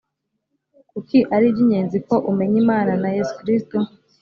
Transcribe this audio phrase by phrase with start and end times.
[0.91, 3.77] kuki ari iby ingenzi ko umenya imana na yesu kristo